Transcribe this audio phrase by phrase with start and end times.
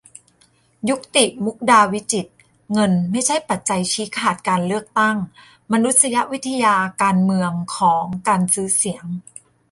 [0.89, 2.31] ยุกติ มุกดาวิจิตร:
[2.73, 5.17] เงินไม่ใช่ปัจจัยชี้ขาดการเลือกตั้ง:
[5.71, 9.05] มานุษยวิทยาการเมืองของ 'การซื้อเสียง'